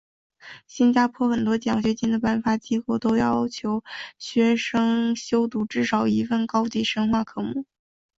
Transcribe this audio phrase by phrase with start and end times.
[0.65, 3.83] 新加坡很多奖学金的颁发机构都要求
[4.17, 7.65] 学生修读至少一份高级深化科目。